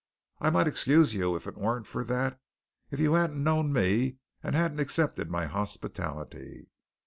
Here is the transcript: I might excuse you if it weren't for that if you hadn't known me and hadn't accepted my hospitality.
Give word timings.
I 0.39 0.49
might 0.49 0.65
excuse 0.65 1.13
you 1.13 1.35
if 1.35 1.45
it 1.45 1.55
weren't 1.55 1.85
for 1.85 2.03
that 2.05 2.41
if 2.89 2.99
you 2.99 3.13
hadn't 3.13 3.43
known 3.43 3.71
me 3.71 4.17
and 4.41 4.55
hadn't 4.55 4.79
accepted 4.79 5.29
my 5.29 5.45
hospitality. 5.45 6.69